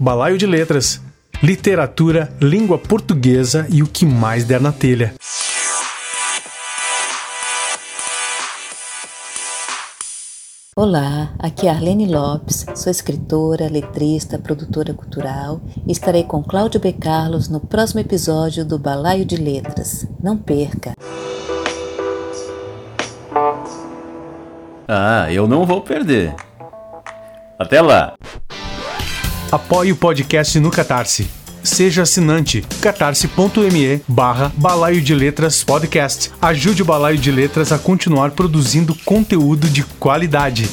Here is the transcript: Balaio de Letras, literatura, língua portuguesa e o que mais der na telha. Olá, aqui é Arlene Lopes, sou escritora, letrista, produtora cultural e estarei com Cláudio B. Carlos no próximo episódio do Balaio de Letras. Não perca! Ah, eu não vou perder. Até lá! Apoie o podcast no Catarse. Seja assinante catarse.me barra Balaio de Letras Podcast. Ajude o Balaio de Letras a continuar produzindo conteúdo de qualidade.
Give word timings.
Balaio 0.00 0.36
de 0.36 0.44
Letras, 0.44 1.00
literatura, 1.40 2.28
língua 2.42 2.76
portuguesa 2.76 3.64
e 3.70 3.80
o 3.80 3.86
que 3.86 4.04
mais 4.04 4.42
der 4.42 4.60
na 4.60 4.72
telha. 4.72 5.14
Olá, 10.74 11.32
aqui 11.38 11.68
é 11.68 11.70
Arlene 11.70 12.12
Lopes, 12.12 12.66
sou 12.74 12.90
escritora, 12.90 13.68
letrista, 13.70 14.36
produtora 14.36 14.92
cultural 14.92 15.60
e 15.86 15.92
estarei 15.92 16.24
com 16.24 16.42
Cláudio 16.42 16.80
B. 16.80 16.92
Carlos 16.92 17.48
no 17.48 17.60
próximo 17.60 18.00
episódio 18.00 18.64
do 18.64 18.80
Balaio 18.80 19.24
de 19.24 19.36
Letras. 19.36 20.08
Não 20.20 20.36
perca! 20.36 20.94
Ah, 24.88 25.32
eu 25.32 25.46
não 25.46 25.64
vou 25.64 25.82
perder. 25.82 26.34
Até 27.56 27.80
lá! 27.80 28.16
Apoie 29.54 29.92
o 29.92 29.96
podcast 29.96 30.58
no 30.58 30.68
Catarse. 30.68 31.28
Seja 31.62 32.02
assinante 32.02 32.64
catarse.me 32.80 34.00
barra 34.08 34.50
Balaio 34.56 35.00
de 35.00 35.14
Letras 35.14 35.62
Podcast. 35.62 36.32
Ajude 36.42 36.82
o 36.82 36.84
Balaio 36.84 37.18
de 37.18 37.30
Letras 37.30 37.70
a 37.70 37.78
continuar 37.78 38.32
produzindo 38.32 38.96
conteúdo 39.04 39.68
de 39.68 39.84
qualidade. 39.84 40.68